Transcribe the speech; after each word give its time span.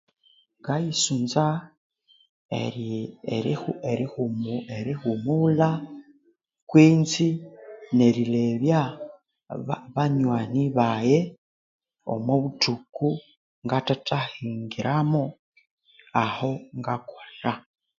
Ngayisunza 0.59 1.45
eri 2.61 2.89
erihu 3.35 3.71
erihu 3.91 4.25
erihumulha 4.77 5.69
kwenzi 6.69 7.27
nerirebya 7.95 8.81
ba 9.67 9.75
bwanyani 9.93 10.63
baghe 10.77 11.19
omobuthuku 12.13 13.07
ngathathahingiramo 13.65 15.23
ahongakolera 16.23 17.51